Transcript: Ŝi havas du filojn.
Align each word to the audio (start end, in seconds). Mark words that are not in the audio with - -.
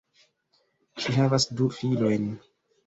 Ŝi 1.03 1.15
havas 1.19 1.49
du 1.61 1.69
filojn. 1.79 2.29